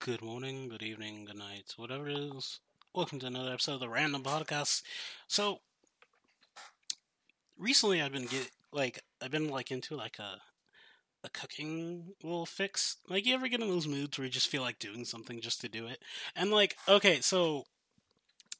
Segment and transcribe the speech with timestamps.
[0.00, 2.60] Good morning, good evening, good night, whatever it is.
[2.94, 4.82] Welcome to another episode of the Random Podcast.
[5.26, 5.58] So,
[7.58, 10.40] recently I've been get like I've been like into like a
[11.24, 12.98] a cooking little fix.
[13.08, 15.60] Like you ever get in those moods where you just feel like doing something just
[15.62, 15.98] to do it?
[16.36, 17.64] And like, okay, so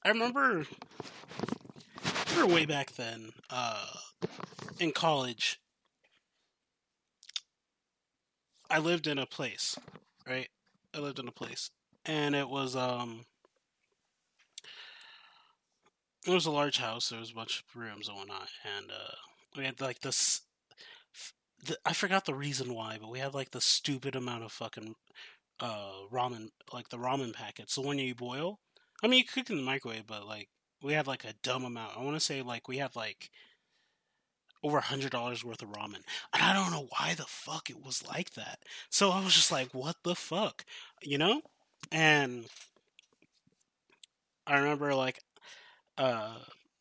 [0.04, 0.66] I remember,
[2.04, 3.86] I remember way back then, uh,
[4.80, 5.60] in college,
[8.68, 9.78] I lived in a place,
[10.26, 10.48] right?
[10.94, 11.70] I lived in a place,
[12.04, 13.24] and it was um,
[16.26, 17.08] it was a large house.
[17.08, 19.14] There was a bunch of rooms and whatnot, and uh,
[19.56, 20.42] we had like this.
[21.64, 24.94] The, I forgot the reason why, but we had like the stupid amount of fucking
[25.60, 27.74] uh ramen, like the ramen packets.
[27.74, 28.60] the one you boil,
[29.02, 30.48] I mean, you cook in the microwave, but like
[30.82, 31.96] we had like a dumb amount.
[31.96, 33.30] I want to say like we had like
[34.62, 37.84] over a hundred dollars worth of ramen, and I don't know why the fuck it
[37.84, 38.60] was like that.
[38.90, 40.64] So I was just like, what the fuck,
[41.02, 41.42] you know?
[41.92, 42.46] And
[44.46, 45.20] I remember like
[45.96, 46.36] uh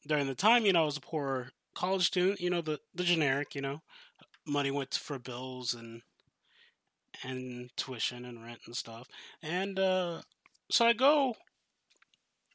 [0.07, 3.03] during the time, you know, I was a poor college student, you know, the the
[3.03, 3.81] generic, you know,
[4.45, 6.01] money went for bills and
[7.23, 9.07] and tuition and rent and stuff.
[9.41, 10.21] And uh
[10.71, 11.35] so I go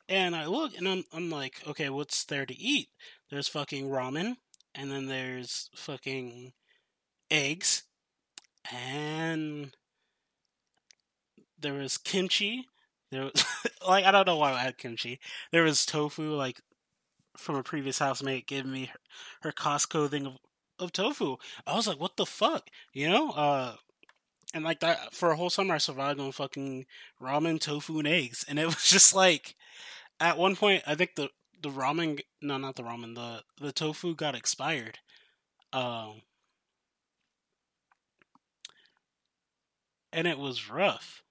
[0.09, 2.89] and I look and I'm I'm like, okay, what's there to eat?
[3.31, 4.37] There's fucking ramen
[4.75, 6.53] and then there's fucking
[7.31, 7.85] eggs
[8.71, 9.73] and
[11.59, 12.67] there was kimchi.
[13.11, 13.45] There was
[13.89, 15.21] like I don't know why I had kimchi.
[15.51, 16.61] There was tofu, like
[17.37, 18.99] from a previous housemate giving me her,
[19.43, 20.37] her Costco thing of,
[20.79, 21.37] of tofu.
[21.67, 23.31] I was like, what the fuck, you know?
[23.31, 23.77] Uh,
[24.55, 26.87] and like that for a whole summer, I survived on fucking
[27.21, 29.55] ramen, tofu, and eggs, and it was just like
[30.21, 31.29] at one point, I think the
[31.63, 34.99] the ramen, no, not the ramen, the the tofu got expired.
[35.73, 36.23] Um,
[40.13, 41.23] and it was rough.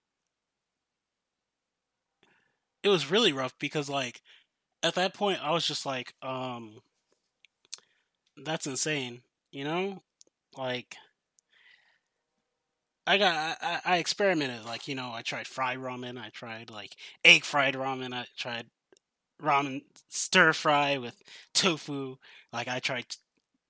[2.83, 4.21] It was really rough because like
[4.83, 6.81] at that point I was just like, um
[8.37, 10.01] that's insane, you know?
[10.57, 10.95] Like
[13.05, 16.95] I got I, I experimented like, you know, I tried fried ramen, I tried like
[17.23, 18.67] egg fried ramen, I tried
[19.41, 21.21] ramen stir fry with
[21.53, 22.17] tofu,
[22.53, 23.05] like I tried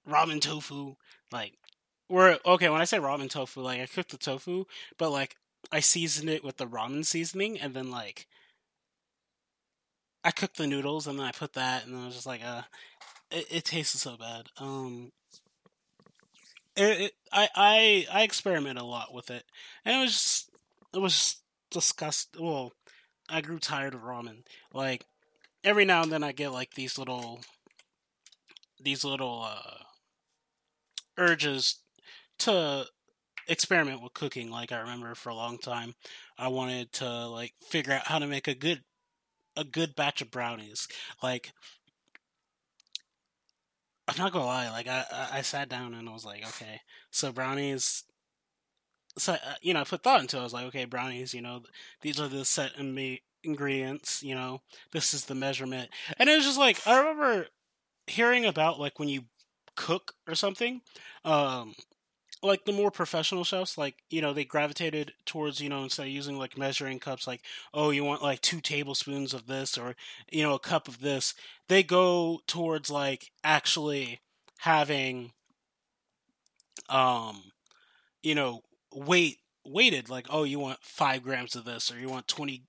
[0.08, 0.96] ramen tofu,
[1.32, 1.54] like
[2.09, 4.66] we're okay when I say ramen tofu, like I cooked the tofu,
[4.98, 5.36] but like
[5.72, 8.28] I seasoned it with the ramen seasoning and then like
[10.24, 12.44] I cooked the noodles and then I put that and then I was just like,
[12.46, 12.64] uh,
[13.32, 14.48] it, it tasted so bad.
[14.58, 15.12] Um,
[16.76, 19.44] it, it, I I I experiment a lot with it,
[19.84, 20.50] and it was just,
[20.94, 21.38] it was
[21.70, 22.46] disgusting.
[22.46, 22.74] Well,
[23.30, 24.44] I grew tired of ramen.
[24.74, 25.06] Like
[25.63, 27.41] every now and then, I get like these little
[28.79, 29.83] these little uh,
[31.17, 31.79] urges
[32.39, 32.85] to
[33.47, 34.49] experiment with cooking.
[34.49, 35.94] Like I remember for a long time,
[36.38, 38.83] I wanted to like figure out how to make a good
[39.55, 40.88] a good batch of brownies.
[41.22, 41.51] Like
[44.07, 47.31] I'm not gonna lie, like I I sat down and I was like, okay, so
[47.31, 48.03] brownies.
[49.17, 50.38] So uh, you know, I put thought into.
[50.38, 50.41] it.
[50.41, 51.33] I was like, okay, brownies.
[51.33, 51.63] You know,
[52.01, 54.23] these are the set and me ingredients.
[54.23, 54.61] You know,
[54.91, 57.47] this is the measurement, and it was just like I remember
[58.07, 59.25] hearing about like when you
[59.75, 60.81] cook or something.
[61.25, 61.75] Um,
[62.44, 66.11] like the more professional chefs, like you know, they gravitated towards you know instead of
[66.11, 67.41] using like measuring cups, like
[67.73, 69.95] oh you want like two tablespoons of this or
[70.31, 71.33] you know a cup of this.
[71.67, 74.19] They go towards like actually
[74.59, 75.31] having,
[76.89, 77.43] um,
[78.23, 78.61] you know,
[78.94, 82.63] weight weighted like oh you want five grams of this or you want twenty,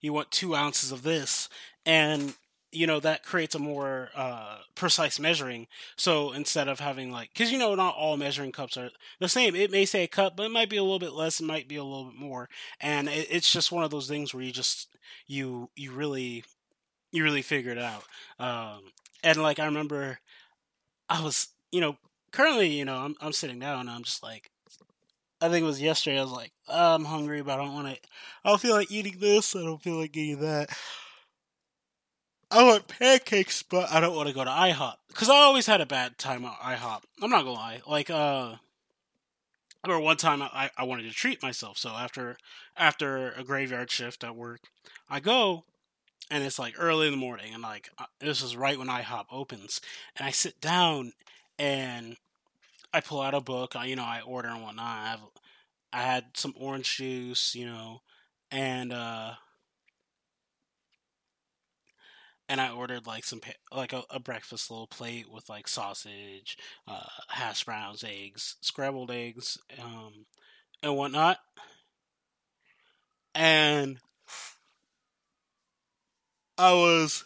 [0.00, 1.48] you want two ounces of this,
[1.84, 2.34] and
[2.74, 5.66] you know that creates a more uh, precise measuring.
[5.96, 8.90] So instead of having like, because you know not all measuring cups are
[9.20, 9.54] the same.
[9.54, 11.40] It may say a cup, but it might be a little bit less.
[11.40, 12.48] It might be a little bit more,
[12.80, 14.88] and it, it's just one of those things where you just
[15.26, 16.44] you you really
[17.12, 18.04] you really figure it out.
[18.38, 20.18] Um, and like I remember,
[21.08, 21.96] I was you know
[22.32, 24.50] currently you know I'm I'm sitting down and I'm just like.
[25.40, 26.18] I think it was yesterday.
[26.18, 28.00] I was like, I'm hungry, but I don't want to.
[28.44, 29.54] I don't feel like eating this.
[29.54, 30.70] I don't feel like eating that.
[32.50, 35.80] I want pancakes, but I don't want to go to IHOP because I always had
[35.80, 37.02] a bad time at IHOP.
[37.20, 37.80] I'm not gonna lie.
[37.86, 38.58] Like, uh, I
[39.86, 41.78] remember one time I, I wanted to treat myself.
[41.78, 42.36] So after
[42.76, 44.60] after a graveyard shift at work,
[45.10, 45.64] I go
[46.30, 49.26] and it's like early in the morning, and like uh, this is right when IHOP
[49.30, 49.80] opens,
[50.16, 51.12] and I sit down
[51.58, 52.16] and
[52.94, 53.74] I pull out a book.
[53.74, 54.86] I, you know, I order and whatnot.
[54.86, 55.20] I have
[55.92, 58.02] I had some orange juice, you know,
[58.52, 59.32] and uh
[62.48, 63.40] and I ordered like some
[63.72, 66.56] like a, a, breakfast little plate with like sausage,
[66.86, 70.26] uh, hash browns, eggs, scrambled eggs, um,
[70.82, 71.38] and whatnot.
[73.34, 73.98] and
[76.58, 77.24] I was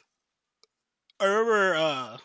[1.21, 2.17] I remember uh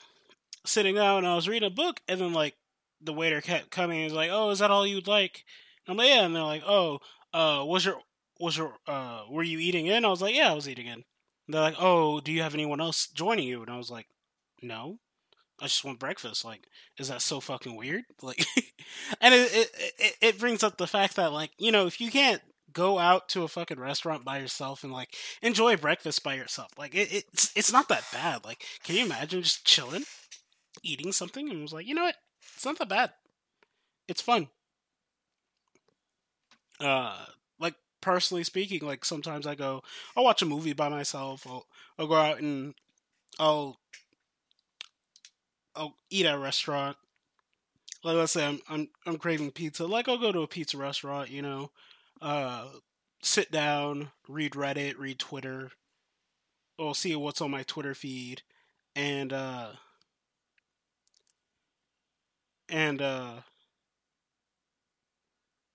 [0.66, 2.56] sitting down and I was reading a book and then like
[3.04, 5.44] the waiter kept coming and was like, "Oh, is that all you'd like?"
[5.86, 7.00] And I'm like, "Yeah," and they're like, "Oh,
[7.34, 7.98] uh, was your
[8.40, 11.04] was your uh, were you eating in?" I was like, "Yeah, I was eating in."
[11.48, 14.08] And they're like, "Oh, do you have anyone else joining you?" And I was like,
[14.62, 15.00] "No."
[15.62, 16.44] I just want breakfast.
[16.44, 16.68] Like,
[16.98, 18.04] is that so fucking weird?
[18.22, 18.46] Like,
[19.22, 22.10] and it, it it it brings up the fact that like you know if you
[22.12, 22.42] can't
[22.72, 26.96] go out to a fucking restaurant by yourself and like enjoy breakfast by yourself, like
[26.96, 28.44] it, it's it's not that bad.
[28.46, 30.04] Like, can you imagine just chilling,
[30.84, 32.16] eating something, and was like, you know what,
[32.64, 33.12] it's not that bad.
[34.08, 34.48] It's fun.
[36.80, 37.26] Uh,
[37.60, 39.82] like personally speaking, like sometimes I go,
[40.16, 41.46] I'll watch a movie by myself.
[41.46, 41.66] I'll
[42.00, 42.74] I'll go out and
[43.38, 43.80] I'll
[45.76, 46.96] I'll eat at a restaurant.
[48.02, 49.86] Like let's say I'm I'm I'm craving pizza.
[49.86, 51.72] Like I'll go to a pizza restaurant, you know,
[52.22, 52.68] uh,
[53.22, 55.72] sit down, read Reddit, read Twitter,
[56.78, 58.42] or see what's on my Twitter feed,
[58.96, 59.72] and uh,
[62.70, 63.42] and uh,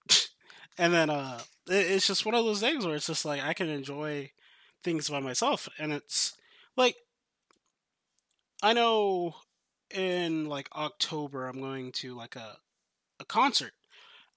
[0.78, 3.68] and then uh, it's just one of those things where it's just like I can
[3.68, 4.30] enjoy
[4.82, 6.36] things by myself, and it's
[6.76, 6.96] like
[8.62, 9.36] I know
[9.90, 12.58] in like October I'm going to like a
[13.20, 13.74] a concert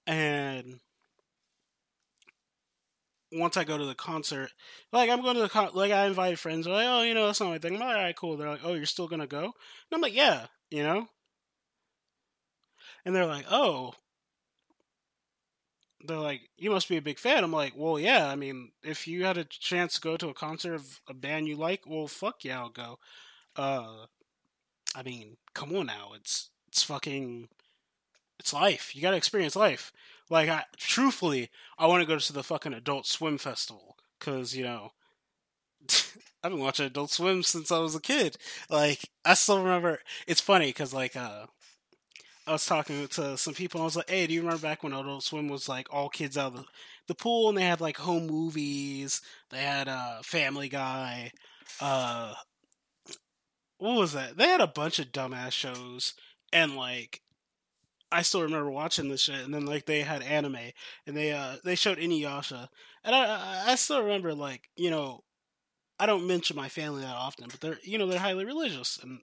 [0.07, 0.81] and
[3.31, 4.51] once I go to the concert,
[4.91, 6.65] like I'm going to the con- like I invite friends.
[6.65, 7.75] They're like, oh, you know, that's not my thing.
[7.75, 8.37] I'm like, all right, cool.
[8.37, 9.43] They're like, oh, you're still gonna go?
[9.43, 9.53] And
[9.93, 11.07] I'm like, yeah, you know.
[13.05, 13.93] And they're like, oh.
[16.03, 17.43] They're like, you must be a big fan.
[17.43, 18.27] I'm like, well, yeah.
[18.27, 21.47] I mean, if you had a chance to go to a concert of a band
[21.47, 22.97] you like, well, fuck yeah, I'll go.
[23.55, 24.05] Uh,
[24.95, 26.11] I mean, come on now.
[26.15, 27.49] It's it's fucking
[28.39, 28.95] it's life.
[28.95, 29.91] You got to experience life.
[30.29, 34.63] Like I truthfully, I want to go to the fucking Adult Swim festival cuz you
[34.63, 34.91] know
[36.43, 38.37] I've been watching Adult Swim since I was a kid.
[38.69, 41.47] Like I still remember it's funny cuz like uh
[42.51, 44.93] I was talking to some people I was like, "Hey, do you remember back when
[44.93, 46.65] Adult Swim was like all kids out of the,
[47.07, 49.21] the pool and they had like home movies,
[49.51, 51.31] they had uh Family Guy,
[51.79, 52.35] uh
[53.77, 54.37] what was that?
[54.37, 56.13] They had a bunch of dumbass shows,
[56.53, 57.21] and like
[58.11, 59.45] I still remember watching this shit.
[59.45, 60.57] And then like they had anime,
[61.07, 62.67] and they uh they showed Inuyasha,
[63.03, 65.23] and I I still remember like you know
[65.99, 69.21] I don't mention my family that often, but they're you know they're highly religious, and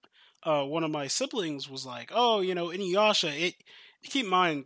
[0.49, 3.55] uh one of my siblings was like, oh you know Inuyasha, it
[4.05, 4.65] keep in mind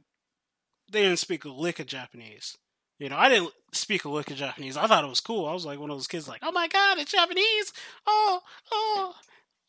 [0.91, 2.57] they didn't speak a lick of Japanese.
[2.99, 4.77] You know, I didn't speak a lick of Japanese.
[4.77, 5.47] I thought it was cool.
[5.47, 7.73] I was like one of those kids, like, "Oh my god, it's Japanese!
[8.07, 8.41] Oh,
[8.71, 9.15] oh!"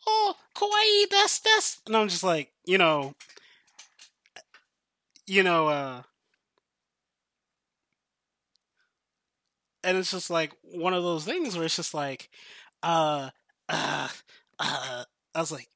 [0.07, 1.81] oh, kawaii, that's, that's.
[1.87, 3.15] And I'm just like, you know,
[5.27, 6.01] you know, uh,
[9.83, 12.29] and it's just like one of those things where it's just like,
[12.81, 13.29] uh,
[13.69, 14.09] uh,
[14.59, 15.03] uh,
[15.35, 15.67] I was like,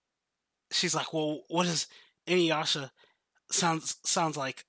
[0.78, 1.88] she's like, well, what is
[2.28, 2.92] Inuyasha
[3.52, 4.66] sounds, sounds like,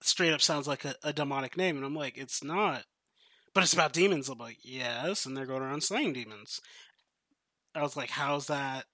[0.00, 1.76] straight up sounds like a, a demonic name.
[1.76, 2.84] And I'm like, it's not
[3.54, 4.28] but it's about demons.
[4.28, 6.60] I'm like, yes, and they're going around slaying demons.
[7.74, 8.86] I was like, how's that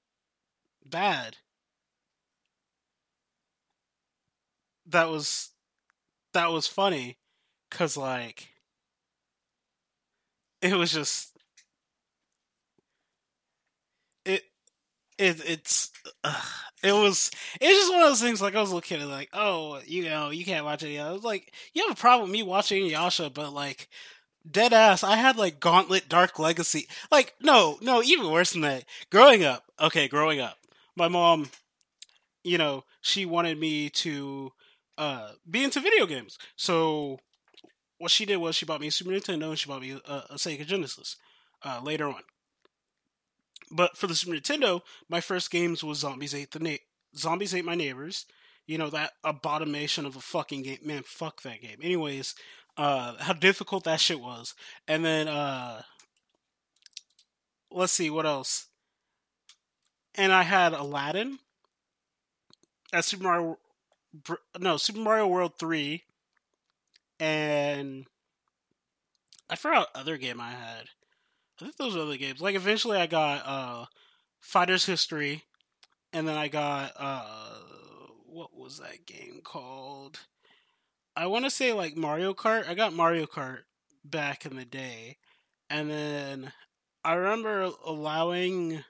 [0.85, 1.37] bad?
[4.87, 5.51] That was
[6.33, 7.19] that was funny
[7.71, 8.49] cuz like
[10.63, 11.37] it was just
[14.25, 14.45] it
[15.19, 15.91] it it's
[16.25, 16.41] uh,
[16.83, 19.29] it was it was just one of those things like I was looking at like
[19.33, 22.33] oh you know you can't watch it I was like you have a problem with
[22.33, 23.89] me watching Yasha but like
[24.51, 26.87] dead ass i had like gauntlet dark legacy.
[27.11, 30.57] Like no no even worse than that growing up okay growing up
[30.97, 31.51] my mom
[32.45, 34.53] you know she wanted me to
[34.97, 36.39] uh be into video games.
[36.57, 37.19] So
[37.99, 40.13] what she did was she bought me a super nintendo and she bought me a,
[40.31, 41.17] a sega genesis
[41.63, 42.23] uh later on
[43.71, 46.77] but for the super nintendo my first games was zombies ate the na-
[47.17, 48.27] zombies ate my neighbors
[48.67, 52.35] you know that abomination of a fucking game man fuck that game anyways
[52.79, 54.55] uh, how difficult that shit was.
[54.87, 55.83] And then uh,
[57.71, 58.69] let's see what else.
[60.15, 61.41] And I had Aladdin
[62.93, 63.59] at Super Mario
[64.59, 66.03] no, Super Mario World 3
[67.21, 68.07] and
[69.51, 70.85] I forgot other game I had.
[71.61, 72.41] I think those other games.
[72.41, 73.87] Like eventually I got uh
[74.41, 75.45] Fighter's History
[76.13, 77.59] and then I got uh
[78.27, 80.21] what was that game called?
[81.17, 82.69] I want to say like Mario Kart.
[82.69, 83.63] I got Mario Kart
[84.05, 85.17] back in the day,
[85.69, 86.53] and then
[87.05, 88.85] I remember allowing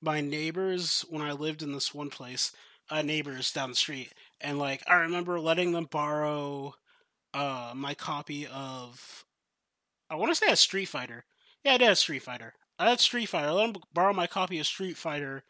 [0.00, 2.52] my neighbors when I lived in this one place,
[2.88, 6.74] uh, neighbors down the street, and like I remember letting them borrow
[7.34, 9.26] uh, my copy of
[10.08, 11.26] I want to say a Street Fighter.
[11.64, 12.54] Yeah, have Street Fighter.
[12.78, 13.48] I had Street Fighter.
[13.48, 15.44] I let him borrow my copy of Street Fighter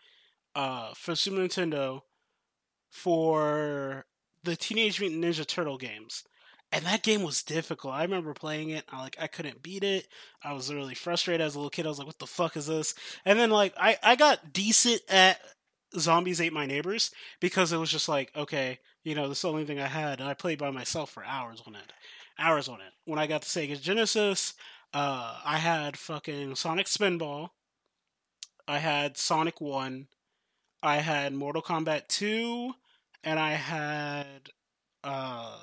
[0.55, 2.01] uh, for Super Nintendo
[2.91, 4.07] for
[4.45, 6.25] the Teenage Mutant Ninja Turtle games.
[6.71, 7.95] And that game was difficult.
[7.95, 8.85] I remember playing it.
[8.91, 10.07] I like I couldn't beat it.
[10.43, 11.87] I was really frustrated as a little kid.
[11.87, 15.01] I was like, "What the fuck is this?" And then like I I got decent
[15.09, 15.41] at
[15.97, 17.11] Zombies Ate My Neighbors
[17.41, 20.21] because it was just like, okay, you know, this is the only thing I had,
[20.21, 21.93] and I played by myself for hours on it,
[22.39, 22.93] hours on it.
[23.07, 24.53] When I got the Sega Genesis,
[24.93, 27.51] uh, I had fucking Sonic Spinball,
[28.69, 30.09] I had Sonic One,
[30.83, 32.75] I had Mortal Kombat Two,
[33.25, 34.51] and I had
[35.05, 35.61] uh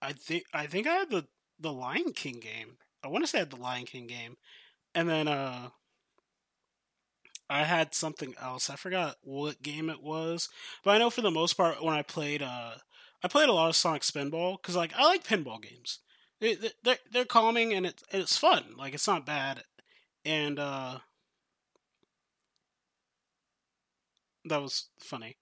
[0.00, 1.26] I think I think I had the
[1.58, 2.78] the Lion King game.
[3.02, 4.36] I want to say I had the Lion King game,
[4.94, 5.70] and then uh,
[7.48, 8.70] I had something else.
[8.70, 10.48] I forgot what game it was,
[10.82, 12.74] but I know for the most part when I played, uh,
[13.22, 16.00] I played a lot of Sonic Spinball because like I like pinball games.
[16.44, 18.74] They, they're they're calming and it's it's fun.
[18.76, 19.62] Like it's not bad,
[20.26, 20.98] and uh,
[24.44, 25.36] that was funny.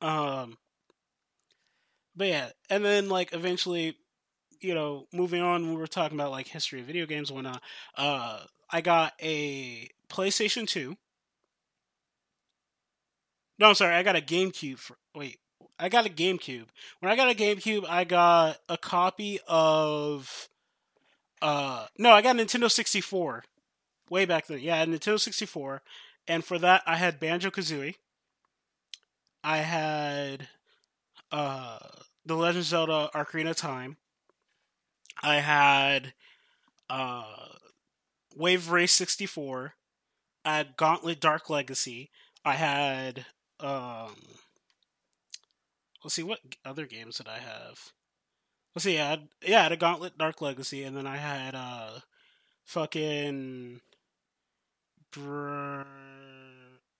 [0.00, 0.58] Um,
[2.14, 3.96] but yeah, and then like eventually,
[4.60, 8.40] you know, moving on, we were talking about like history of video games when uh,
[8.70, 10.96] I got a PlayStation 2.
[13.58, 15.38] No, I'm sorry, I got a GameCube for wait,
[15.78, 16.66] I got a GameCube.
[17.00, 20.48] When I got a GameCube, I got a copy of
[21.42, 23.44] uh no, I got a Nintendo 64.
[24.10, 24.60] Way back then.
[24.60, 25.82] Yeah, Nintendo 64.
[26.28, 27.96] And for that I had Banjo Kazooie.
[29.42, 30.48] I had
[31.30, 31.78] uh,
[32.24, 33.98] The Legend of Zelda Ocarina of Time.
[35.22, 36.14] I had
[36.88, 37.48] uh,
[38.34, 39.74] Wave Race 64.
[40.46, 42.10] I had Gauntlet Dark Legacy.
[42.44, 43.26] I had
[43.60, 44.14] um,
[46.04, 47.92] let's see what other games did I have.
[48.74, 51.54] Let's see, I had, yeah, I had a Gauntlet Dark Legacy, and then I had
[51.54, 52.00] uh,
[52.64, 53.80] fucking.
[55.12, 55.82] Br-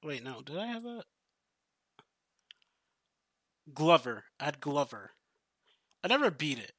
[0.03, 1.05] Wait, no, did I have that?
[3.73, 4.25] Glover.
[4.39, 5.13] I had Glover.
[6.03, 6.73] I never beat it.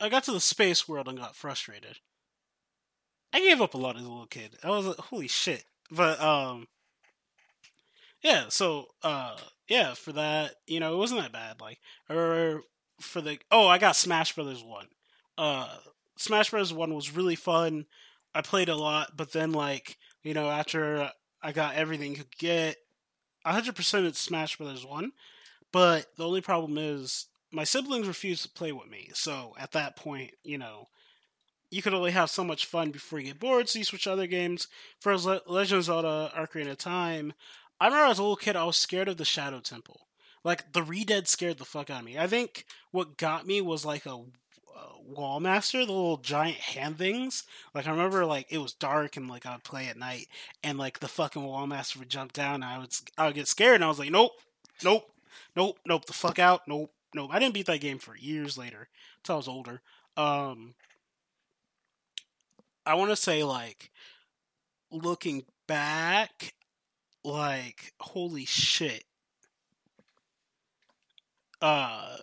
[0.00, 1.98] I got to the space world and got frustrated.
[3.32, 4.56] I gave up a lot as a little kid.
[4.64, 5.64] I was like, holy shit.
[5.90, 6.68] But um
[8.22, 9.36] yeah, so uh
[9.68, 11.60] yeah, for that, you know, it wasn't that bad.
[11.60, 12.62] Like or
[13.00, 14.86] for the oh, I got Smash Brothers 1.
[15.38, 15.68] Uh
[16.16, 17.86] Smash Brothers 1 was really fun.
[18.34, 21.10] I played a lot, but then like, you know, after
[21.42, 22.76] I got everything could get
[23.46, 25.12] 100% it's Smash Brothers 1
[25.72, 29.10] but the only problem is my siblings refuse to play with me.
[29.14, 30.86] So at that point, you know,
[31.70, 34.26] you could only have so much fun before you get bored, so you switch other
[34.26, 34.66] games.
[35.00, 37.32] For Le- Legend of Zelda Ocarina of Time,
[37.80, 40.06] I remember as a little kid, I was scared of the Shadow Temple.
[40.44, 42.18] Like, the Redead scared the fuck out of me.
[42.18, 44.20] I think what got me was like a
[45.06, 47.42] wall master the little giant hand things
[47.74, 50.28] like i remember like it was dark and like i'd play at night
[50.62, 53.48] and like the fucking wall master would jump down and i would i would get
[53.48, 54.30] scared and i was like nope
[54.84, 55.10] nope
[55.56, 57.30] nope, nope, the fuck out, nope, nope.
[57.32, 59.80] I didn't beat that game for years later, until I was older.
[60.16, 60.74] Um,
[62.86, 63.90] I want to say like,
[64.90, 66.54] looking back,
[67.24, 69.04] like holy shit.
[71.62, 72.16] Uh,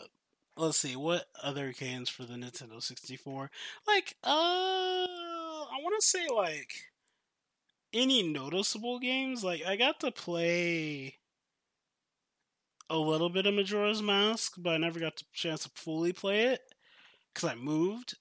[0.55, 3.51] let's see what other games for the Nintendo 64.
[3.87, 6.71] Like, uh, I want to say like
[7.93, 9.43] any noticeable games.
[9.43, 11.15] Like, I got to play
[12.89, 16.45] a little bit of Majora's Mask, but I never got the chance to fully play
[16.45, 16.61] it
[17.33, 18.15] because I moved,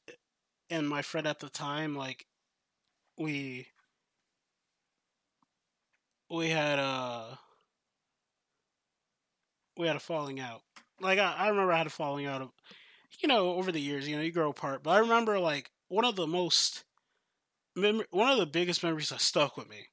[0.70, 2.26] and my friend at the time, like,
[3.18, 3.68] we
[6.30, 7.34] we had a uh,
[9.76, 10.62] we had a falling out.
[11.00, 12.50] Like I, I remember I had a falling out of,
[13.20, 14.08] you know, over the years.
[14.08, 14.82] You know, you grow apart.
[14.82, 16.84] But I remember like one of the most,
[17.74, 19.88] mem- one of the biggest memories that stuck with me.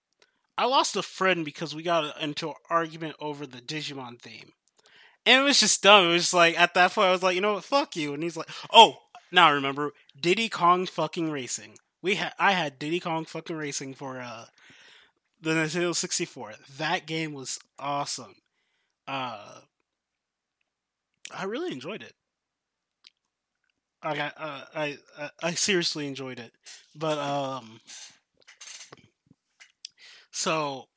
[0.57, 4.51] I lost a friend because we got into an argument over the Digimon theme.
[5.25, 6.05] And it was just dumb.
[6.05, 8.13] It was just like at that point I was like, you know what, fuck you.
[8.13, 8.97] And he's like, oh,
[9.31, 11.77] now I remember Diddy Kong fucking racing.
[12.01, 14.45] We had I had Diddy Kong fucking racing for uh
[15.43, 16.53] the Nintendo 64.
[16.77, 18.35] That game was awesome.
[19.07, 19.59] Uh
[21.35, 22.13] I really enjoyed it.
[24.01, 26.53] I got uh, I, I I seriously enjoyed it.
[26.95, 27.79] But um
[30.31, 30.87] so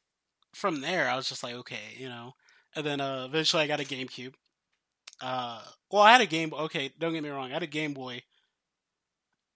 [0.54, 2.34] from there I was just like, okay, you know,
[2.74, 4.34] and then uh, eventually I got a GameCube.
[5.20, 6.52] Uh, well, I had a Game.
[6.52, 7.50] Okay, don't get me wrong.
[7.50, 8.22] I had a Game Boy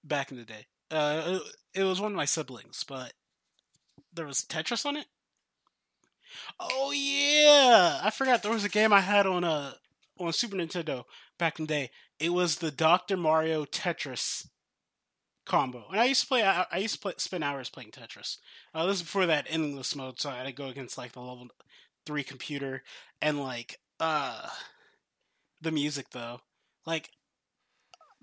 [0.05, 0.67] back in the day.
[0.91, 1.41] Uh,
[1.75, 3.13] it, it was one of my siblings, but
[4.13, 5.07] there was Tetris on it.
[6.59, 9.73] Oh yeah, I forgot there was a game I had on a uh,
[10.19, 11.05] on Super Nintendo,
[11.39, 11.91] back in the day.
[12.19, 14.47] It was the Doctor Mario Tetris
[15.47, 16.45] combo, and I used to play.
[16.45, 18.39] I, I used to play, spend hours playing Tetris.
[18.75, 21.21] Uh, this is before that endless mode, so I had to go against like the
[21.21, 21.49] level
[22.07, 22.83] three computer
[23.21, 24.49] and like uh
[25.61, 26.41] the music though.
[26.87, 27.11] Like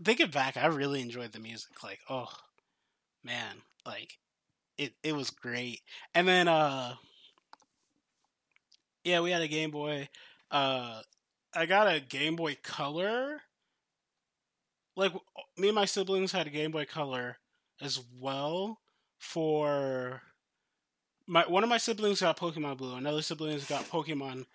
[0.04, 1.84] thinking back, I really enjoyed the music.
[1.84, 2.30] Like, oh
[3.24, 4.18] man, like
[4.78, 5.82] it it was great.
[6.14, 6.96] And then uh
[9.04, 10.10] yeah, we had a Game Boy.
[10.52, 11.02] Uh
[11.54, 13.42] I got a Game Boy Color.
[14.96, 15.14] Like
[15.58, 17.38] me and my siblings had a Game Boy Color
[17.82, 18.80] as well
[19.18, 20.22] for
[21.28, 24.46] my one of my siblings got Pokemon Blue, another siblings got Pokemon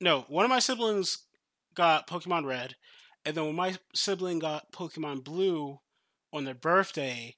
[0.00, 1.24] No, one of my siblings
[1.74, 2.76] got Pokemon Red,
[3.24, 5.78] and then when my sibling got Pokemon Blue
[6.32, 7.36] on their birthday,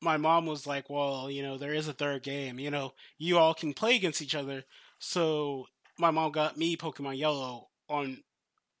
[0.00, 2.58] my mom was like, "Well, you know, there is a third game.
[2.58, 4.64] You know, you all can play against each other."
[4.98, 5.66] So
[5.98, 8.22] my mom got me Pokemon Yellow on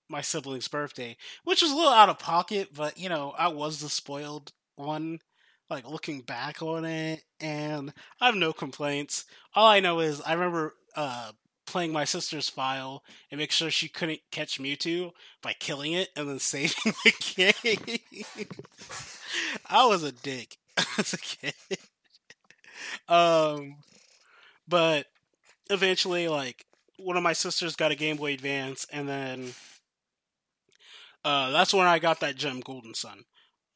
[0.08, 3.80] my sibling's birthday, which was a little out of pocket, but you know, I was
[3.80, 5.20] the spoiled one.
[5.70, 9.24] Like looking back on it, and I have no complaints.
[9.54, 11.32] All I know is I remember uh,
[11.66, 16.28] playing my sister's file and make sure she couldn't catch Mewtwo by killing it and
[16.28, 18.46] then saving the game.
[19.66, 20.58] I was a dick
[20.98, 21.54] as a kid.
[23.08, 23.76] Um,
[24.66, 25.06] but
[25.70, 26.66] eventually, like
[26.98, 29.52] one of my sisters got a Game Boy Advance, and then
[31.24, 33.24] uh, that's when I got that gem, Golden Sun.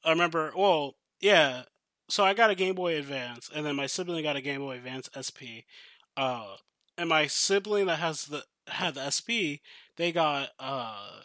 [0.05, 1.62] I remember, well, yeah.
[2.09, 4.76] So I got a Game Boy Advance, and then my sibling got a Game Boy
[4.76, 5.69] Advance SP.
[6.17, 6.57] Uh,
[6.97, 9.61] and my sibling that has the had the SP,
[9.97, 11.21] they got uh,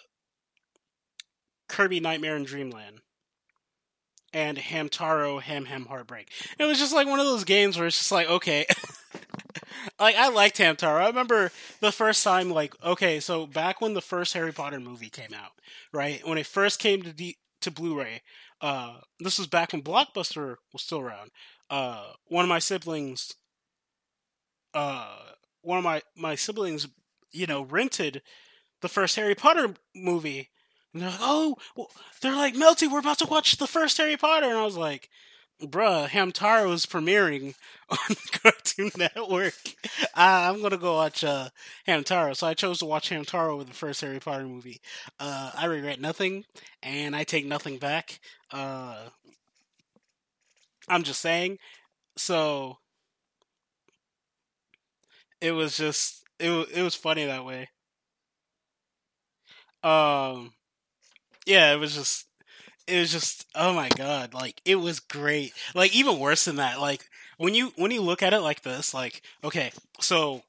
[1.67, 2.99] Kirby Nightmare in Dreamland
[4.33, 6.29] and Hamtaro Ham Ham Heartbreak.
[6.57, 8.65] It was just like one of those games where it's just like, okay.
[9.99, 11.01] like I liked Hamtaro.
[11.01, 15.09] I remember the first time like okay, so back when the first Harry Potter movie
[15.09, 15.51] came out,
[15.93, 16.25] right?
[16.27, 18.21] When it first came to D- to Blu-ray,
[18.61, 21.31] uh this was back when Blockbuster was still around.
[21.69, 23.33] Uh one of my siblings
[24.73, 25.17] uh
[25.61, 26.87] one of my my siblings,
[27.31, 28.21] you know, rented
[28.81, 30.49] the first Harry Potter movie,
[30.93, 34.17] and they're like, "Oh, well, they're like, Melty, we're about to watch the first Harry
[34.17, 35.09] Potter," and I was like,
[35.61, 37.55] "Bruh, Hamtaro is premiering
[37.89, 39.55] on Cartoon Network.
[40.15, 41.49] Uh, I'm gonna go watch uh,
[41.87, 44.81] Hamtaro." So I chose to watch Hamtaro with the first Harry Potter movie.
[45.19, 46.45] Uh, I regret nothing,
[46.81, 48.19] and I take nothing back.
[48.51, 49.09] Uh,
[50.87, 51.59] I'm just saying.
[52.17, 52.79] So
[55.41, 57.69] it was just it it was funny that way.
[59.83, 60.53] Um,
[61.45, 62.27] yeah, it was just
[62.87, 65.53] it was just oh my god, like it was great.
[65.75, 67.05] Like even worse than that, like
[67.37, 70.43] when you when you look at it like this, like okay, so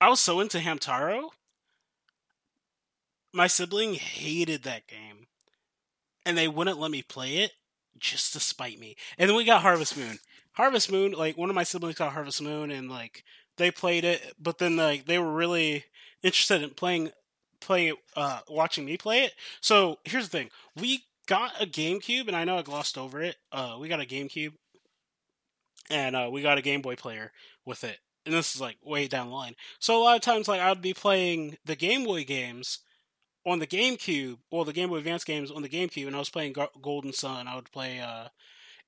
[0.00, 1.30] I was so into Hamtaro.
[3.32, 5.26] My sibling hated that game,
[6.26, 7.52] and they wouldn't let me play it
[7.98, 8.96] just to spite me.
[9.18, 10.18] And then we got Harvest Moon.
[10.54, 13.24] Harvest Moon, like one of my siblings got Harvest Moon, and like
[13.56, 15.84] they played it, but then like they were really
[16.22, 17.10] interested in playing,
[17.60, 19.34] playing, uh, watching me play it.
[19.60, 23.36] So here's the thing: we got a GameCube, and I know I glossed over it.
[23.52, 24.52] Uh, we got a GameCube,
[25.90, 27.32] and uh, we got a Game Boy player
[27.64, 27.98] with it.
[28.26, 29.54] And this is like way down the line.
[29.78, 32.80] So a lot of times, like I'd be playing the Game Boy games
[33.46, 36.30] on the GameCube, or the Game Boy Advance games on the GameCube, and I was
[36.30, 37.48] playing Golden Sun.
[37.48, 38.28] I would play uh,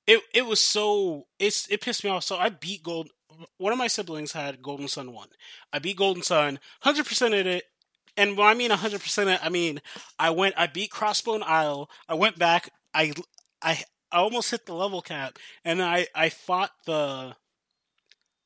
[0.07, 2.25] it it was so it's it pissed me off.
[2.25, 3.11] So I beat Gold.
[3.59, 5.29] One of my siblings had Golden Sun one.
[5.73, 7.65] I beat Golden Sun, hundred percent of it.
[8.16, 9.81] And when I mean hundred percent, I mean
[10.18, 10.55] I went.
[10.59, 11.88] I beat Crossbone Isle.
[12.09, 12.70] I went back.
[12.92, 13.12] I
[13.62, 17.37] I I almost hit the level cap, and I I fought the.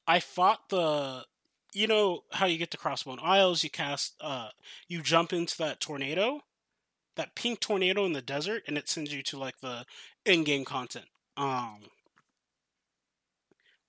[0.07, 1.24] I fought the.
[1.74, 3.64] You know how you get to Crossbone Isles?
[3.64, 4.14] You cast.
[4.20, 4.50] Uh,
[4.88, 6.42] you jump into that tornado,
[7.16, 9.85] that pink tornado in the desert, and it sends you to like the
[10.24, 11.07] in-game content.
[11.37, 11.81] Um,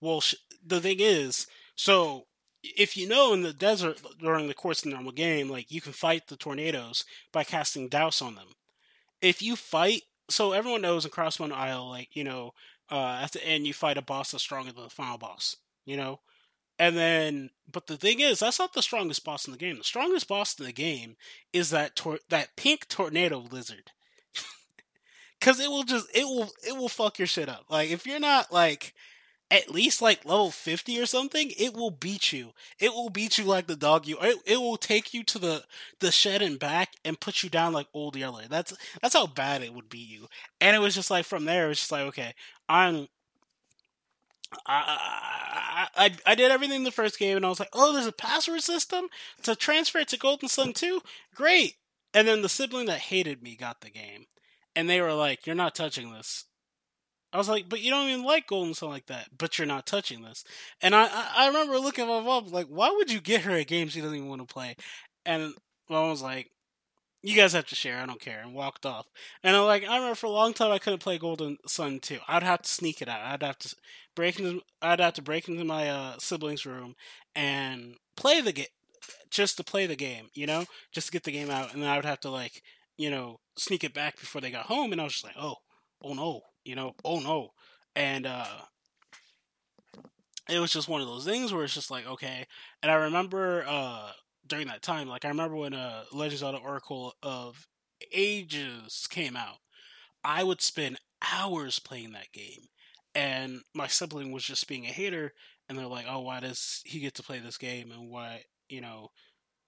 [0.01, 0.35] well, sh-
[0.65, 2.25] the thing is, so
[2.75, 5.81] if you know in the desert during the course of the normal game, like you
[5.81, 8.47] can fight the tornadoes by casting douse on them.
[9.21, 12.53] If you fight, so everyone knows in Crossbone Isle, like you know,
[12.89, 15.55] uh, at the end you fight a boss that's stronger than the final boss.
[15.85, 16.19] You know,
[16.79, 19.77] and then, but the thing is, that's not the strongest boss in the game.
[19.77, 21.15] The strongest boss in the game
[21.51, 23.91] is that tor- that pink tornado lizard
[25.39, 27.65] because it will just it will it will fuck your shit up.
[27.69, 28.93] Like if you're not like
[29.49, 33.43] at least like level 50 or something it will beat you it will beat you
[33.45, 35.63] like the dog you it, it will take you to the
[35.99, 39.61] the shed and back and put you down like old yeller that's that's how bad
[39.61, 40.27] it would beat you
[40.59, 42.33] and it was just like from there it was just like okay
[42.67, 43.07] i'm
[44.65, 47.93] I, I I I did everything in the first game, and I was like, "Oh,
[47.93, 49.07] there's a password system
[49.43, 51.01] to transfer it to Golden Sun 2?
[51.35, 51.75] Great!"
[52.13, 54.27] And then the sibling that hated me got the game,
[54.75, 56.45] and they were like, "You're not touching this."
[57.33, 59.85] I was like, "But you don't even like Golden Sun like that." But you're not
[59.85, 60.43] touching this.
[60.81, 63.63] And I I remember looking at my mom like, "Why would you get her a
[63.63, 64.75] game she doesn't even want to play?"
[65.25, 65.53] And
[65.89, 66.51] my mom was like,
[67.23, 67.99] you guys have to share.
[67.99, 69.07] I don't care, and walked off.
[69.43, 72.19] And I'm like, I remember for a long time I couldn't play Golden Sun 2.
[72.27, 73.21] I'd have to sneak it out.
[73.21, 73.75] I'd have to
[74.15, 74.61] break into.
[74.81, 76.95] I'd have to break into my uh, siblings' room
[77.35, 78.67] and play the game,
[79.29, 80.29] just to play the game.
[80.33, 82.61] You know, just to get the game out, and then I would have to like,
[82.97, 84.91] you know, sneak it back before they got home.
[84.91, 85.55] And I was just like, oh,
[86.03, 87.53] oh no, you know, oh no,
[87.95, 88.45] and uh,
[90.49, 92.45] it was just one of those things where it's just like okay.
[92.83, 94.11] And I remember uh,
[94.45, 95.07] during that time.
[95.07, 97.67] Like I remember when uh, Legends of the Oracle of
[98.11, 99.57] Ages came out,
[100.23, 100.99] I would spend
[101.33, 102.67] hours playing that game,
[103.15, 105.33] and my sibling was just being a hater,
[105.69, 107.91] and they're like, "Oh, why does he get to play this game?
[107.91, 109.11] And why, you know,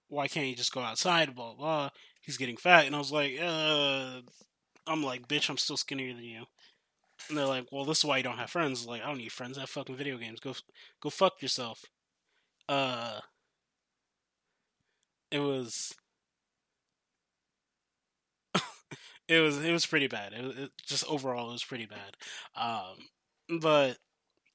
[0.08, 1.34] why can't he just go outside?
[1.34, 1.90] Blah blah.
[2.20, 4.20] He's getting fat." And I was like, "Uh."
[4.86, 6.44] I'm like, bitch, I'm still skinnier than you.
[7.28, 8.86] And they're like, well, this is why you don't have friends.
[8.86, 9.56] Like, I don't need friends.
[9.56, 10.40] I have fucking video games.
[10.40, 10.54] Go,
[11.00, 11.84] go fuck yourself.
[12.68, 13.20] Uh,
[15.30, 15.94] it was
[19.28, 20.32] it was it was pretty bad.
[20.32, 22.16] It, it, just overall it was pretty bad.
[22.54, 23.98] Um, but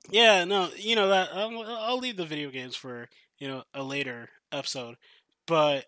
[0.10, 3.84] yeah, no, you know that I'll, I'll leave the video games for you know a
[3.84, 4.96] later episode.
[5.48, 5.86] But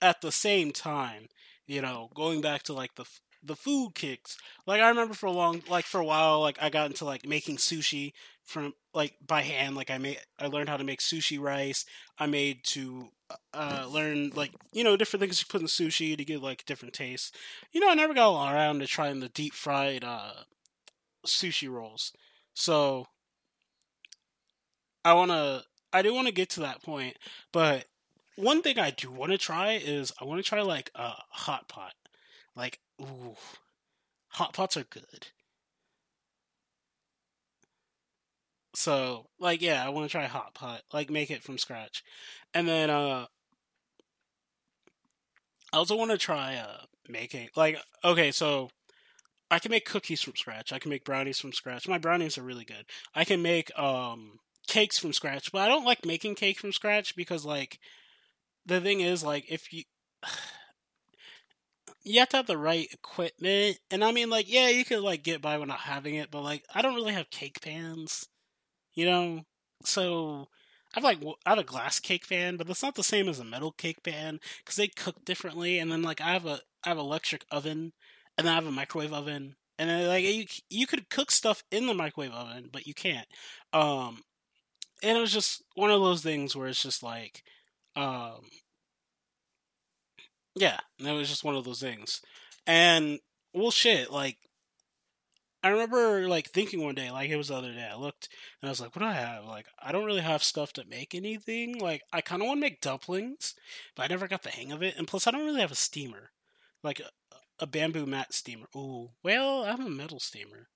[0.00, 1.28] at the same time,
[1.66, 3.04] you know, going back to like the
[3.42, 4.38] the food kicks.
[4.66, 7.26] Like I remember for a long, like for a while, like I got into like
[7.26, 8.12] making sushi
[8.44, 9.76] from like by hand.
[9.76, 11.84] Like I made, I learned how to make sushi rice.
[12.18, 13.08] I made to
[13.54, 16.94] uh, learn like you know different things you put in sushi to get like different
[16.94, 17.32] tastes.
[17.72, 20.32] You know, I never got around to trying the deep fried uh,
[21.26, 22.12] sushi rolls.
[22.54, 23.06] So
[25.04, 27.16] I wanna, I do want to get to that point,
[27.50, 27.86] but
[28.36, 31.68] one thing I do want to try is I want to try like a hot
[31.68, 31.94] pot.
[32.54, 33.36] Like, ooh,
[34.28, 35.28] hot pots are good.
[38.74, 42.02] So, like, yeah, I want to try hot pot, like, make it from scratch,
[42.54, 43.26] and then uh,
[45.72, 48.70] I also want to try uh making like, okay, so
[49.50, 50.72] I can make cookies from scratch.
[50.72, 51.88] I can make brownies from scratch.
[51.88, 52.86] My brownies are really good.
[53.14, 57.16] I can make um cakes from scratch, but I don't like making cake from scratch
[57.16, 57.78] because like
[58.66, 59.84] the thing is like if you
[62.04, 63.78] you have to have the right equipment.
[63.90, 66.64] And I mean, like, yeah, you could like get by without having it, but like,
[66.74, 68.28] I don't really have cake pans,
[68.94, 69.42] you know.
[69.84, 70.48] So
[70.94, 73.38] I have like I have a glass cake pan, but it's not the same as
[73.40, 75.78] a metal cake pan because they cook differently.
[75.78, 77.92] And then like I have a I have an electric oven,
[78.38, 81.62] and then I have a microwave oven, and then like you you could cook stuff
[81.70, 83.26] in the microwave oven, but you can't.
[83.72, 84.22] Um,
[85.02, 87.42] and it was just one of those things where it's just like,
[87.96, 88.42] um,
[90.54, 92.20] yeah, that was just one of those things.
[92.66, 93.20] And
[93.54, 94.38] well, shit, like
[95.64, 98.28] I remember like thinking one day, like it was the other day, I looked
[98.60, 99.44] and I was like, what do I have?
[99.44, 101.78] Like, I don't really have stuff to make anything.
[101.78, 103.54] Like, I kind of want to make dumplings,
[103.94, 104.96] but I never got the hang of it.
[104.98, 106.30] And plus, I don't really have a steamer,
[106.82, 107.10] like a,
[107.60, 108.66] a bamboo mat steamer.
[108.74, 110.68] Ooh, well, I have a metal steamer.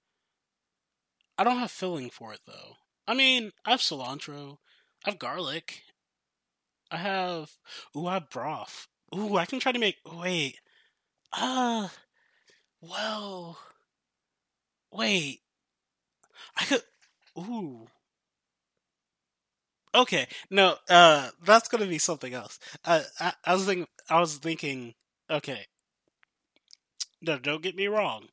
[1.36, 2.76] I don't have filling for it though.
[3.08, 4.58] I mean, I have cilantro,
[5.04, 5.82] I have garlic,
[6.90, 7.50] I have
[7.96, 8.86] ooh, I have broth.
[9.14, 9.96] Ooh, I can try to make.
[10.04, 10.60] Wait.
[11.32, 11.88] Uh,
[12.80, 13.58] well.
[14.90, 15.42] Wait.
[16.56, 16.82] I could.
[17.38, 17.86] Ooh.
[19.94, 20.28] Okay.
[20.50, 20.76] No.
[20.88, 22.58] Uh, that's gonna be something else.
[22.84, 23.86] Uh, I, I was thinking.
[24.08, 24.94] I was thinking.
[25.30, 25.66] Okay.
[27.20, 28.28] No, don't get me wrong.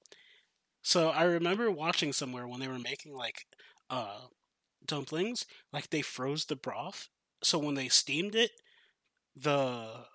[0.83, 3.45] So I remember watching somewhere when they were making like
[3.89, 4.27] uh
[4.85, 7.09] dumplings, like they froze the broth.
[7.43, 8.51] So when they steamed it,
[9.35, 10.07] the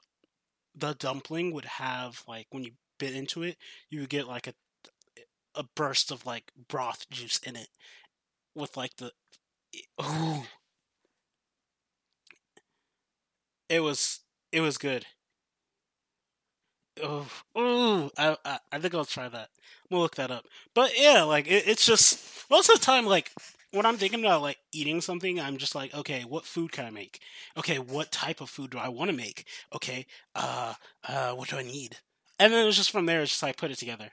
[0.79, 3.57] the dumpling would have like when you bit into it,
[3.91, 4.55] you would get like a
[5.55, 7.69] a burst of like broth juice in it
[8.55, 9.13] with like the
[10.03, 10.45] ooh.
[13.69, 14.21] It was
[14.53, 15.07] it was good.
[17.03, 19.51] Oh, ooh, I, I, I think I'll try that.
[19.91, 20.47] We'll look that up.
[20.75, 23.31] But yeah, like it, it's just most of the time, like
[23.73, 26.91] when I'm thinking about like eating something, I'm just like, okay, what food can I
[26.91, 27.21] make?
[27.57, 29.47] Okay, what type of food do I want to make?
[29.75, 30.75] Okay, uh,
[31.07, 31.99] uh, what do I need?
[32.39, 34.11] And then it's just from there, it's just like put it together.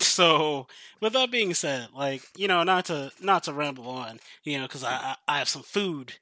[0.00, 0.66] So,
[1.00, 4.64] with that being said, like you know, not to not to ramble on, you know,
[4.66, 6.14] because I, I I have some food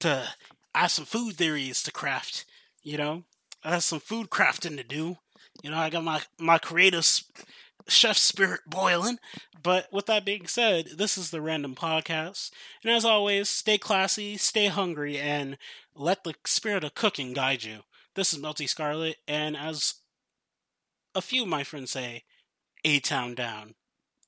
[0.00, 0.28] to
[0.74, 2.46] I have some food theories to craft.
[2.82, 3.24] You know,
[3.64, 5.18] I have some food crafting to do.
[5.62, 7.06] You know, I got my my creative
[7.88, 9.18] chef spirit boiling.
[9.60, 12.50] But with that being said, this is the Random Podcast.
[12.82, 15.58] And as always, stay classy, stay hungry, and
[15.94, 17.80] let the spirit of cooking guide you.
[18.14, 19.96] This is Melty Scarlet, and as
[21.14, 22.24] a few of my friends say,
[22.84, 23.74] A Town Down.